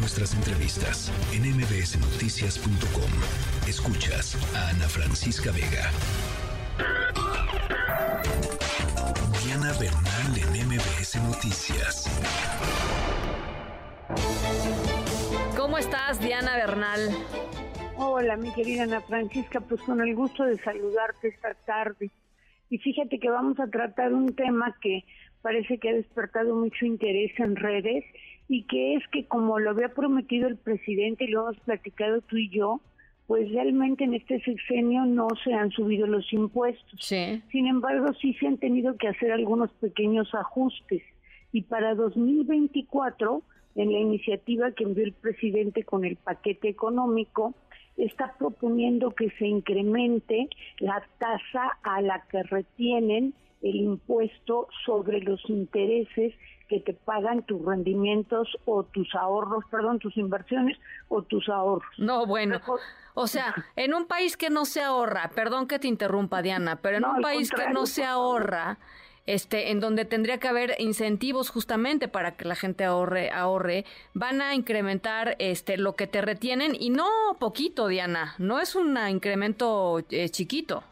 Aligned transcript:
nuestras 0.00 0.34
entrevistas 0.34 1.12
en 1.32 1.42
mbsnoticias.com. 1.42 3.10
Escuchas 3.68 4.34
a 4.56 4.70
Ana 4.70 4.88
Francisca 4.88 5.52
Vega. 5.52 5.90
Diana 9.44 9.72
Bernal 9.78 10.38
en 10.38 10.68
MBS 10.68 11.16
Noticias. 11.22 12.06
¿Cómo 15.56 15.76
estás, 15.76 16.18
Diana 16.20 16.56
Bernal? 16.56 17.10
Hola, 17.96 18.38
mi 18.38 18.52
querida 18.54 18.84
Ana 18.84 19.02
Francisca, 19.02 19.60
pues 19.60 19.82
con 19.82 20.00
el 20.00 20.14
gusto 20.14 20.44
de 20.44 20.56
saludarte 20.62 21.28
esta 21.28 21.52
tarde. 21.66 22.10
Y 22.70 22.78
fíjate 22.78 23.18
que 23.18 23.28
vamos 23.28 23.60
a 23.60 23.66
tratar 23.66 24.14
un 24.14 24.34
tema 24.34 24.74
que 24.80 25.04
parece 25.42 25.78
que 25.78 25.90
ha 25.90 25.94
despertado 25.94 26.54
mucho 26.54 26.86
interés 26.86 27.32
en 27.38 27.56
redes 27.56 28.04
y 28.48 28.64
que 28.64 28.94
es 28.94 29.06
que 29.08 29.24
como 29.26 29.58
lo 29.58 29.70
había 29.70 29.90
prometido 29.90 30.48
el 30.48 30.56
presidente 30.56 31.24
y 31.24 31.28
lo 31.28 31.42
hemos 31.42 31.60
platicado 31.60 32.20
tú 32.22 32.36
y 32.36 32.48
yo, 32.50 32.80
pues 33.26 33.48
realmente 33.52 34.02
en 34.02 34.14
este 34.14 34.40
sexenio 34.40 35.06
no 35.06 35.28
se 35.44 35.54
han 35.54 35.70
subido 35.70 36.08
los 36.08 36.32
impuestos. 36.32 36.98
Sí. 37.00 37.40
Sin 37.52 37.68
embargo, 37.68 38.12
sí 38.20 38.34
se 38.34 38.48
han 38.48 38.58
tenido 38.58 38.96
que 38.96 39.06
hacer 39.06 39.30
algunos 39.30 39.70
pequeños 39.74 40.34
ajustes. 40.34 41.02
Y 41.52 41.62
para 41.62 41.94
2024, 41.94 43.42
en 43.76 43.92
la 43.92 43.98
iniciativa 44.00 44.72
que 44.72 44.82
envió 44.82 45.04
el 45.04 45.12
presidente 45.12 45.84
con 45.84 46.04
el 46.04 46.16
paquete 46.16 46.68
económico, 46.68 47.54
está 47.96 48.34
proponiendo 48.36 49.12
que 49.12 49.30
se 49.38 49.46
incremente 49.46 50.48
la 50.80 51.00
tasa 51.18 51.78
a 51.84 52.02
la 52.02 52.24
que 52.30 52.42
retienen 52.42 53.34
el 53.62 53.76
impuesto 53.76 54.68
sobre 54.84 55.20
los 55.20 55.40
intereses 55.48 56.34
que 56.68 56.80
te 56.80 56.94
pagan 56.94 57.42
tus 57.42 57.64
rendimientos 57.64 58.48
o 58.64 58.84
tus 58.84 59.12
ahorros, 59.14 59.64
perdón, 59.70 59.98
tus 59.98 60.16
inversiones 60.16 60.78
o 61.08 61.22
tus 61.22 61.48
ahorros. 61.48 61.90
No, 61.98 62.26
bueno. 62.26 62.60
O 63.14 63.26
sea, 63.26 63.54
en 63.74 63.92
un 63.92 64.06
país 64.06 64.36
que 64.36 64.50
no 64.50 64.64
se 64.64 64.80
ahorra, 64.80 65.32
perdón 65.34 65.66
que 65.66 65.80
te 65.80 65.88
interrumpa 65.88 66.42
Diana, 66.42 66.76
pero 66.80 66.98
en 66.98 67.04
un 67.04 67.20
país 67.20 67.50
que 67.50 67.70
no 67.70 67.86
se 67.86 68.04
ahorra, 68.04 68.78
este, 69.26 69.70
en 69.70 69.80
donde 69.80 70.04
tendría 70.04 70.38
que 70.38 70.48
haber 70.48 70.76
incentivos 70.78 71.50
justamente 71.50 72.08
para 72.08 72.36
que 72.36 72.44
la 72.44 72.54
gente 72.54 72.84
ahorre, 72.84 73.30
ahorre, 73.30 73.84
van 74.14 74.40
a 74.40 74.54
incrementar 74.54 75.36
este 75.40 75.76
lo 75.76 75.96
que 75.96 76.06
te 76.06 76.22
retienen 76.22 76.76
y 76.78 76.90
no 76.90 77.08
poquito, 77.38 77.88
Diana, 77.88 78.34
no 78.38 78.60
es 78.60 78.76
un 78.76 78.96
incremento 79.08 80.04
eh, 80.10 80.28
chiquito. 80.28 80.84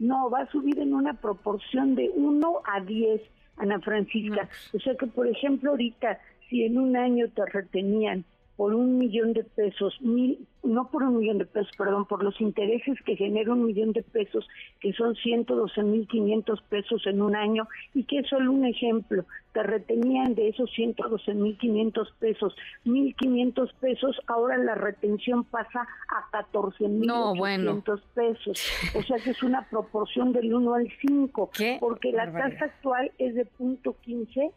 No, 0.00 0.30
va 0.30 0.40
a 0.40 0.50
subir 0.50 0.78
en 0.80 0.94
una 0.94 1.12
proporción 1.12 1.94
de 1.94 2.10
1 2.16 2.62
a 2.64 2.80
10, 2.80 3.20
Ana 3.58 3.78
Francisca. 3.80 4.48
O 4.74 4.80
sea 4.80 4.94
que, 4.96 5.06
por 5.06 5.28
ejemplo, 5.28 5.70
ahorita, 5.70 6.18
si 6.48 6.64
en 6.64 6.78
un 6.78 6.96
año 6.96 7.28
te 7.28 7.44
retenían 7.44 8.24
por 8.60 8.74
un 8.74 8.98
millón 8.98 9.32
de 9.32 9.42
pesos, 9.42 9.96
mil, 10.02 10.46
no 10.62 10.90
por 10.90 11.02
un 11.02 11.16
millón 11.16 11.38
de 11.38 11.46
pesos, 11.46 11.72
perdón, 11.78 12.04
por 12.04 12.22
los 12.22 12.38
intereses 12.42 12.98
que 13.06 13.16
genera 13.16 13.54
un 13.54 13.64
millón 13.64 13.94
de 13.94 14.02
pesos, 14.02 14.46
que 14.80 14.92
son 14.92 15.14
112 15.14 15.82
mil 15.82 16.06
500 16.06 16.60
pesos 16.68 17.06
en 17.06 17.22
un 17.22 17.34
año, 17.34 17.66
y 17.94 18.04
que 18.04 18.18
es 18.18 18.28
solo 18.28 18.52
un 18.52 18.66
ejemplo, 18.66 19.24
te 19.54 19.62
retenían 19.62 20.34
de 20.34 20.48
esos 20.48 20.70
112 20.72 21.32
mil 21.32 21.56
500 21.56 22.12
pesos, 22.18 22.54
1.500 22.84 23.72
pesos, 23.80 24.20
ahora 24.26 24.58
la 24.58 24.74
retención 24.74 25.44
pasa 25.44 25.80
a 25.80 26.30
14 26.30 26.86
mil 26.86 27.06
no, 27.06 27.34
bueno. 27.34 27.82
pesos, 28.12 28.62
o 28.94 29.02
sea 29.04 29.16
que 29.24 29.30
es 29.30 29.42
una 29.42 29.66
proporción 29.70 30.34
del 30.34 30.52
1 30.52 30.74
al 30.74 30.92
5, 31.00 31.50
porque 31.80 32.12
la 32.12 32.30
tasa 32.30 32.66
actual 32.66 33.10
es 33.16 33.34
de 33.34 33.46
punto 33.46 33.96
15 34.02 34.52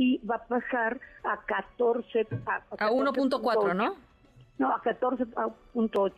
y 0.00 0.18
va 0.26 0.36
a 0.36 0.44
pasar 0.46 0.98
a 1.24 1.36
14. 1.44 2.26
A, 2.46 2.86
a 2.86 2.90
1.4, 2.90 3.76
¿no? 3.76 3.96
No, 4.56 4.74
a 4.74 4.80
14.8. 4.82 6.12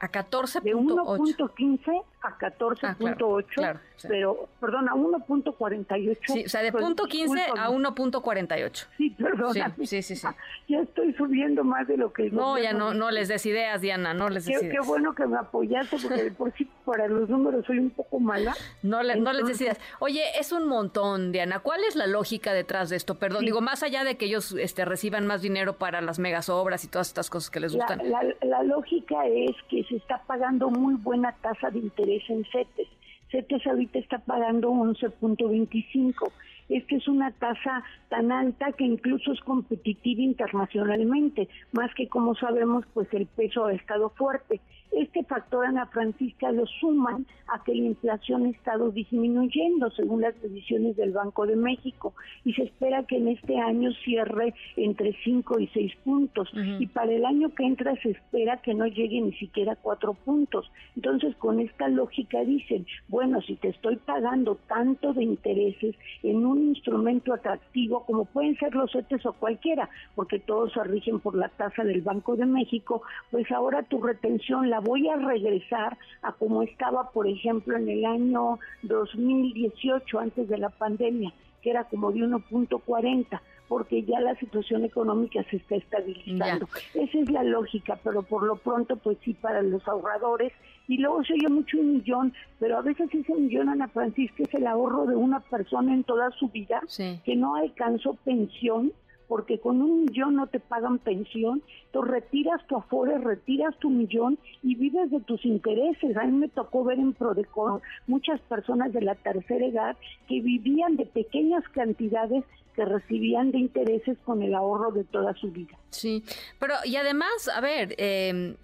A 0.00 0.08
14.8. 0.08 0.62
De 0.62 0.74
1.15 0.74 2.02
a 2.20 2.36
14.8, 2.36 3.46
claro, 3.54 3.80
pero, 4.02 4.48
perdón, 4.60 4.88
a 4.88 4.94
1.48. 4.94 6.18
Sí, 6.26 6.44
o 6.46 6.48
sea, 6.48 6.62
de 6.62 6.72
punto 6.72 7.04
15 7.04 7.40
a 7.56 7.70
1.48. 7.70 8.86
Sí, 8.96 9.10
perdón. 9.10 9.54
Sí, 9.84 10.02
sí, 10.02 10.16
sí, 10.16 10.26
Ya 10.68 10.80
estoy 10.80 11.12
subiendo 11.14 11.62
más 11.62 11.86
de 11.86 11.96
lo 11.96 12.12
que... 12.12 12.30
No, 12.30 12.58
ya 12.58 12.72
no, 12.72 12.92
no 12.92 13.10
les 13.10 13.28
des 13.28 13.44
ideas, 13.46 13.80
Diana, 13.80 14.14
no 14.14 14.28
les 14.28 14.46
des 14.46 14.60
qué, 14.60 14.68
Qué 14.68 14.80
bueno 14.80 15.14
que 15.14 15.26
me 15.26 15.38
apoyaste, 15.38 15.96
porque 15.96 16.30
por 16.32 16.52
sí 16.54 16.68
para 16.84 17.06
los 17.06 17.28
números 17.28 17.64
soy 17.66 17.78
un 17.78 17.90
poco 17.90 18.18
mala. 18.18 18.54
No, 18.82 19.02
le, 19.02 19.16
no 19.16 19.32
les 19.32 19.46
des 19.46 19.60
ideas. 19.60 19.80
Oye, 20.00 20.22
es 20.38 20.52
un 20.52 20.66
montón, 20.66 21.32
Diana. 21.32 21.60
¿Cuál 21.60 21.84
es 21.84 21.94
la 21.94 22.06
lógica 22.06 22.52
detrás 22.52 22.90
de 22.90 22.96
esto? 22.96 23.16
Perdón, 23.16 23.44
digo, 23.44 23.60
más 23.60 23.82
allá 23.82 24.04
de 24.04 24.16
que 24.16 24.26
ellos 24.26 24.56
este, 24.58 24.84
reciban 24.84 25.26
más 25.26 25.42
dinero 25.42 25.74
para 25.76 26.00
las 26.00 26.18
megas 26.18 26.48
obras 26.48 26.84
y 26.84 26.88
todas 26.88 27.08
estas 27.08 27.30
cosas 27.30 27.50
que 27.50 27.60
les 27.60 27.74
gustan. 27.74 28.00
La, 28.10 28.22
la 28.42 28.62
lógica 28.64 29.26
es 29.26 29.54
que 29.68 29.84
se 29.84 29.96
está 29.96 30.22
pagando 30.26 30.70
muy 30.70 30.94
buena 30.94 31.32
tasa 31.40 31.70
de 31.70 31.78
interés 31.78 32.08
en 32.28 32.44
CETES. 32.44 32.88
CETES 33.30 33.66
ahorita 33.66 33.98
está 33.98 34.18
pagando 34.18 34.70
11.25. 34.70 36.32
Esta 36.68 36.96
es 36.96 37.08
una 37.08 37.30
tasa 37.32 37.82
tan 38.08 38.30
alta 38.32 38.72
que 38.72 38.84
incluso 38.84 39.32
es 39.32 39.40
competitiva 39.40 40.22
internacionalmente, 40.22 41.48
más 41.72 41.94
que 41.94 42.08
como 42.08 42.34
sabemos, 42.34 42.84
pues 42.94 43.12
el 43.12 43.26
peso 43.26 43.66
ha 43.66 43.72
estado 43.72 44.10
fuerte. 44.10 44.60
Este 44.90 45.22
factor, 45.24 45.66
Ana 45.66 45.86
Francisca, 45.86 46.50
lo 46.50 46.66
suman 46.66 47.26
a 47.48 47.62
que 47.62 47.74
la 47.74 47.84
inflación 47.84 48.46
ha 48.46 48.50
estado 48.50 48.90
disminuyendo 48.90 49.90
según 49.90 50.22
las 50.22 50.40
decisiones 50.40 50.96
del 50.96 51.12
Banco 51.12 51.46
de 51.46 51.56
México 51.56 52.14
y 52.44 52.54
se 52.54 52.64
espera 52.64 53.04
que 53.04 53.18
en 53.18 53.28
este 53.28 53.58
año 53.58 53.92
cierre 54.04 54.54
entre 54.76 55.14
5 55.24 55.60
y 55.60 55.66
6 55.68 55.92
puntos 56.04 56.50
y 56.78 56.86
para 56.86 57.12
el 57.12 57.24
año 57.24 57.50
que 57.54 57.64
entra 57.64 57.94
se 58.02 58.10
espera 58.10 58.62
que 58.62 58.74
no 58.74 58.86
llegue 58.86 59.20
ni 59.20 59.32
siquiera 59.34 59.72
a 59.72 59.76
4 59.76 60.14
puntos. 60.14 60.70
Entonces, 60.96 61.36
con 61.36 61.60
esta 61.60 61.88
lógica 61.88 62.42
dicen, 62.44 62.86
bueno, 63.08 63.40
si 63.42 63.56
te 63.56 63.68
estoy 63.68 63.96
pagando 63.96 64.56
tanto 64.68 65.12
de 65.12 65.22
intereses 65.22 65.94
en 66.22 66.46
un 66.46 66.57
instrumento 66.62 67.32
atractivo 67.32 68.04
como 68.04 68.24
pueden 68.24 68.56
ser 68.56 68.74
los 68.74 68.92
CETES 68.92 69.26
o 69.26 69.32
cualquiera, 69.34 69.88
porque 70.14 70.38
todos 70.38 70.72
se 70.72 70.84
rigen 70.84 71.20
por 71.20 71.34
la 71.34 71.48
tasa 71.48 71.84
del 71.84 72.02
Banco 72.02 72.36
de 72.36 72.46
México, 72.46 73.02
pues 73.30 73.50
ahora 73.50 73.82
tu 73.82 74.02
retención 74.02 74.70
la 74.70 74.80
voy 74.80 75.08
a 75.08 75.16
regresar 75.16 75.98
a 76.22 76.32
como 76.32 76.62
estaba, 76.62 77.10
por 77.10 77.26
ejemplo, 77.26 77.76
en 77.76 77.88
el 77.88 78.04
año 78.04 78.58
2018, 78.82 80.18
antes 80.18 80.48
de 80.48 80.58
la 80.58 80.70
pandemia, 80.70 81.32
que 81.62 81.70
era 81.70 81.84
como 81.84 82.12
de 82.12 82.20
1.40 82.20 83.40
porque 83.68 84.02
ya 84.02 84.18
la 84.20 84.34
situación 84.36 84.84
económica 84.84 85.44
se 85.50 85.56
está 85.56 85.76
estabilizando. 85.76 86.66
Esa 86.94 87.18
es 87.18 87.30
la 87.30 87.44
lógica, 87.44 87.98
pero 88.02 88.22
por 88.22 88.42
lo 88.42 88.56
pronto, 88.56 88.96
pues 88.96 89.18
sí, 89.22 89.34
para 89.34 89.60
los 89.60 89.86
ahorradores. 89.86 90.52
Y 90.88 90.96
luego 90.96 91.22
se 91.22 91.34
oye 91.34 91.48
mucho 91.48 91.78
un 91.78 91.92
millón, 91.98 92.32
pero 92.58 92.78
a 92.78 92.82
veces 92.82 93.08
ese 93.14 93.34
millón, 93.34 93.68
Ana 93.68 93.88
Francisca, 93.88 94.42
es 94.42 94.54
el 94.54 94.66
ahorro 94.66 95.06
de 95.06 95.14
una 95.14 95.40
persona 95.40 95.94
en 95.94 96.02
toda 96.02 96.30
su 96.32 96.48
vida 96.48 96.82
que 97.24 97.36
no 97.36 97.54
alcanzó 97.56 98.14
pensión 98.24 98.92
porque 99.28 99.60
con 99.60 99.82
un 99.82 100.06
millón 100.06 100.36
no 100.36 100.46
te 100.46 100.58
pagan 100.58 100.98
pensión, 100.98 101.62
tú 101.92 102.02
retiras 102.02 102.66
tu 102.66 102.76
afore, 102.76 103.18
retiras 103.18 103.78
tu 103.78 103.90
millón 103.90 104.38
y 104.62 104.74
vives 104.74 105.10
de 105.10 105.20
tus 105.20 105.44
intereses. 105.44 106.16
A 106.16 106.24
mí 106.24 106.32
me 106.32 106.48
tocó 106.48 106.82
ver 106.82 106.98
en 106.98 107.12
Prodecon 107.12 107.82
muchas 108.06 108.40
personas 108.40 108.92
de 108.92 109.02
la 109.02 109.14
tercera 109.14 109.66
edad 109.66 109.96
que 110.28 110.40
vivían 110.40 110.96
de 110.96 111.04
pequeñas 111.04 111.62
cantidades 111.68 112.42
que 112.74 112.84
recibían 112.84 113.50
de 113.50 113.58
intereses 113.58 114.16
con 114.24 114.42
el 114.42 114.54
ahorro 114.54 114.92
de 114.92 115.04
toda 115.04 115.34
su 115.34 115.50
vida. 115.50 115.76
Sí, 115.90 116.24
pero 116.58 116.74
y 116.84 116.96
además, 116.96 117.50
a 117.54 117.60
ver, 117.60 117.94
eh, 117.98 118.54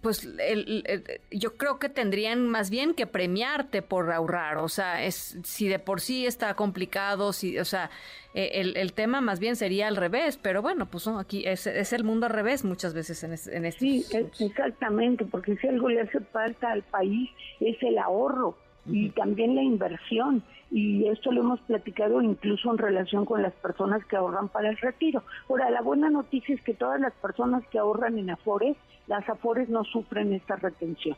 pues 0.00 0.28
yo 1.30 1.56
creo 1.56 1.78
que 1.78 1.88
tendrían 1.88 2.48
más 2.48 2.70
bien 2.70 2.94
que 2.94 3.06
premiarte 3.06 3.82
por 3.82 4.10
ahorrar, 4.12 4.58
o 4.58 4.68
sea, 4.68 5.04
es 5.04 5.38
si 5.44 5.68
de 5.68 5.78
por 5.78 6.00
sí 6.00 6.26
está 6.26 6.54
complicado, 6.54 7.32
si, 7.32 7.58
o 7.58 7.64
sea, 7.64 7.90
eh, 8.34 8.50
el, 8.54 8.76
el 8.76 8.92
tema 8.92 9.20
más 9.20 9.40
bien 9.40 9.56
sería 9.56 9.88
al 9.88 9.96
revés, 9.96 10.36
pero 10.36 10.62
bueno, 10.62 10.86
pues 10.86 11.08
aquí 11.08 11.44
es, 11.46 11.66
es 11.66 11.92
el 11.92 12.04
mundo 12.04 12.26
al 12.26 12.32
revés 12.32 12.64
muchas 12.64 12.94
veces 12.94 13.22
en, 13.24 13.32
en 13.54 13.64
este. 13.64 13.80
Sí, 13.80 14.04
exactamente, 14.40 15.24
porque 15.24 15.56
si 15.56 15.66
algo 15.66 15.88
le 15.88 16.02
hace 16.02 16.20
falta 16.20 16.70
al 16.70 16.82
país 16.82 17.30
es 17.60 17.82
el 17.82 17.98
ahorro 17.98 18.56
y 18.86 19.10
también 19.10 19.54
la 19.54 19.62
inversión. 19.62 20.42
Y 20.70 21.08
esto 21.08 21.32
lo 21.32 21.40
hemos 21.40 21.60
platicado 21.62 22.22
incluso 22.22 22.70
en 22.70 22.78
relación 22.78 23.24
con 23.24 23.42
las 23.42 23.52
personas 23.54 24.04
que 24.04 24.16
ahorran 24.16 24.48
para 24.48 24.68
el 24.68 24.76
retiro. 24.76 25.24
Ahora, 25.48 25.68
la 25.70 25.82
buena 25.82 26.10
noticia 26.10 26.54
es 26.54 26.62
que 26.62 26.74
todas 26.74 27.00
las 27.00 27.12
personas 27.14 27.66
que 27.68 27.78
ahorran 27.78 28.18
en 28.18 28.30
Afores, 28.30 28.76
las 29.08 29.28
Afores 29.28 29.68
no 29.68 29.82
sufren 29.84 30.32
esta 30.32 30.56
retención. 30.56 31.16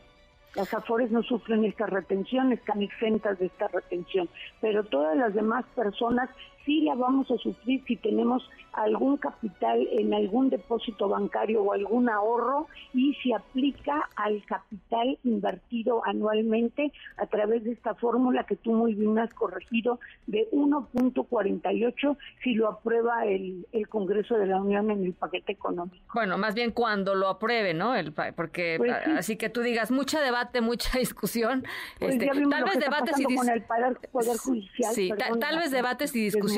Las 0.55 0.73
Afores 0.73 1.11
no 1.11 1.23
sufren 1.23 1.65
esta 1.65 1.87
retención, 1.87 2.51
están 2.51 2.81
exentas 2.83 3.39
de 3.39 3.47
esta 3.47 3.67
retención, 3.67 4.29
pero 4.61 4.83
todas 4.83 5.17
las 5.17 5.33
demás 5.33 5.65
personas 5.75 6.29
sí 6.65 6.81
la 6.81 6.95
vamos 6.95 7.29
a 7.31 7.37
sufrir 7.37 7.83
si 7.87 7.95
tenemos 7.97 8.43
algún 8.73 9.17
capital 9.17 9.87
en 9.91 10.13
algún 10.13 10.49
depósito 10.49 11.07
bancario 11.07 11.61
o 11.63 11.73
algún 11.73 12.09
ahorro 12.09 12.67
y 12.93 13.13
se 13.23 13.33
aplica 13.33 14.09
al 14.15 14.43
capital 14.45 15.19
invertido 15.23 16.01
anualmente 16.05 16.91
a 17.17 17.27
través 17.27 17.63
de 17.63 17.73
esta 17.73 17.93
fórmula 17.95 18.45
que 18.45 18.55
tú 18.55 18.73
muy 18.73 18.95
bien 18.95 19.17
has 19.19 19.33
corregido 19.33 19.99
de 20.25 20.49
1.48 20.51 22.17
si 22.43 22.53
lo 22.55 22.69
aprueba 22.69 23.25
el, 23.25 23.67
el 23.71 23.87
Congreso 23.87 24.35
de 24.35 24.47
la 24.47 24.61
Unión 24.61 24.89
en 24.89 25.05
el 25.05 25.13
paquete 25.13 25.51
económico. 25.51 26.03
Bueno, 26.13 26.37
más 26.37 26.55
bien 26.55 26.71
cuando 26.71 27.15
lo 27.15 27.29
apruebe, 27.29 27.73
¿no? 27.73 27.95
El, 27.95 28.13
porque 28.35 28.75
pues 28.77 28.93
así 29.17 29.35
que 29.35 29.49
tú 29.49 29.61
digas 29.61 29.91
mucha 29.91 30.19
debate, 30.21 30.61
mucha 30.61 30.97
discusión. 30.99 31.63
Pues 31.99 32.15
este, 32.15 32.27
tal 32.49 32.63
vez 32.63 32.79
debates 32.79 33.19
y 33.19 33.23
con 33.23 33.49
el 33.49 33.61
poder, 33.63 34.37
judicial. 34.37 34.93
Sí, 34.93 35.11
tal 35.39 35.59
vez 35.59 35.71
debates 35.71 36.15
y 36.15 36.23
discusiones, 36.23 36.52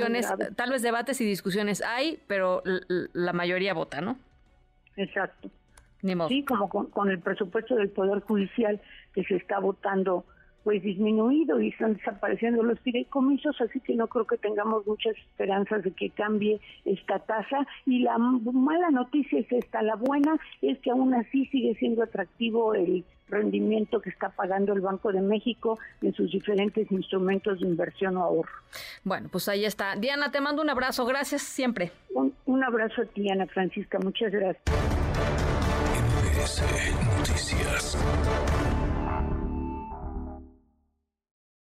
tal 0.55 0.71
vez 0.71 0.81
debates 0.81 1.19
y 1.21 1.25
discusiones 1.25 1.81
hay, 1.81 2.19
pero 2.27 2.63
la 3.13 3.33
mayoría 3.33 3.73
vota, 3.73 4.01
¿no? 4.01 4.17
Exacto. 4.95 5.49
Sí, 6.27 6.43
como 6.45 6.69
con, 6.69 7.09
el 7.09 7.19
presupuesto 7.19 7.75
del 7.75 7.89
Poder 7.89 8.21
Judicial 8.21 8.79
que 9.13 9.23
se 9.23 9.35
está 9.35 9.59
votando 9.59 10.25
pues 10.65 10.81
disminuido 10.81 11.61
y 11.61 11.69
están 11.69 11.93
desapareciendo 11.93 12.63
los 12.63 12.79
fideicomisos, 12.79 13.61
así 13.61 13.79
que 13.81 13.95
no 13.95 14.07
creo 14.07 14.25
que 14.25 14.37
tengamos 14.37 14.85
muchas 14.87 15.15
esperanzas 15.15 15.83
de 15.83 15.91
que 15.91 16.09
cambie 16.09 16.59
esta 16.85 17.19
tasa. 17.19 17.67
Y 17.85 17.99
la 17.99 18.17
mala 18.17 18.89
noticia 18.89 19.39
es 19.39 19.51
esta, 19.51 19.83
la 19.83 19.95
buena 19.95 20.35
es 20.63 20.79
que 20.79 20.89
aún 20.89 21.13
así 21.13 21.45
sigue 21.45 21.75
siendo 21.75 22.01
atractivo 22.01 22.73
el 22.73 23.05
rendimiento 23.27 24.01
que 24.01 24.09
está 24.09 24.29
pagando 24.29 24.73
el 24.73 24.81
Banco 24.81 25.11
de 25.11 25.21
México 25.21 25.77
en 26.01 26.13
sus 26.13 26.31
diferentes 26.31 26.91
instrumentos 26.91 27.59
de 27.59 27.67
inversión 27.67 28.17
o 28.17 28.23
ahorro. 28.23 28.51
Bueno, 29.03 29.29
pues 29.31 29.47
ahí 29.47 29.65
está. 29.65 29.95
Diana, 29.95 30.31
te 30.31 30.41
mando 30.41 30.63
un 30.63 30.69
abrazo. 30.71 31.05
Gracias 31.05 31.43
siempre. 31.43 31.91
Un, 32.15 32.33
un 32.45 32.63
abrazo 32.63 33.03
a 33.03 33.05
ti, 33.05 33.21
Diana 33.21 33.45
Francisca. 33.45 33.99
Muchas 33.99 34.31
gracias. 34.31 34.63
Noticias. 37.17 37.97